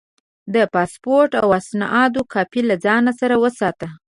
د 0.53 0.55
پاسپورټ 0.73 1.31
او 1.41 1.47
اسنادو 1.59 2.21
کاپي 2.33 2.61
له 2.69 2.75
ځان 2.85 3.05
سره 3.19 3.35
وساته. 3.43 3.87